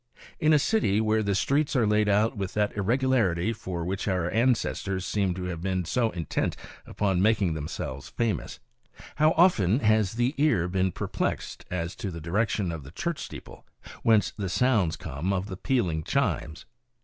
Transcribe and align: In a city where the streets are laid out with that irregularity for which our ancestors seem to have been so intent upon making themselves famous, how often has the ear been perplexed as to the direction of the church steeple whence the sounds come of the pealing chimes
In 0.39 0.51
a 0.51 0.57
city 0.57 0.99
where 0.99 1.21
the 1.21 1.35
streets 1.35 1.75
are 1.75 1.85
laid 1.85 2.09
out 2.09 2.35
with 2.35 2.55
that 2.55 2.75
irregularity 2.75 3.53
for 3.53 3.85
which 3.85 4.07
our 4.07 4.31
ancestors 4.31 5.05
seem 5.05 5.35
to 5.35 5.43
have 5.43 5.61
been 5.61 5.85
so 5.85 6.09
intent 6.09 6.57
upon 6.87 7.21
making 7.21 7.53
themselves 7.53 8.09
famous, 8.09 8.59
how 9.17 9.29
often 9.37 9.81
has 9.81 10.13
the 10.13 10.33
ear 10.39 10.67
been 10.67 10.91
perplexed 10.91 11.65
as 11.69 11.93
to 11.97 12.09
the 12.09 12.19
direction 12.19 12.71
of 12.71 12.81
the 12.83 12.89
church 12.89 13.19
steeple 13.19 13.63
whence 14.01 14.31
the 14.31 14.49
sounds 14.49 14.95
come 14.95 15.31
of 15.31 15.45
the 15.45 15.55
pealing 15.55 16.01
chimes 16.01 16.65